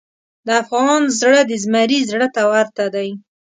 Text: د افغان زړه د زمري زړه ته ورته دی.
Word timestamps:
د 0.45 0.47
افغان 0.61 1.03
زړه 1.19 1.41
د 1.49 1.51
زمري 1.63 1.99
زړه 2.11 2.27
ته 2.35 2.41
ورته 2.51 2.85
دی. 2.95 3.09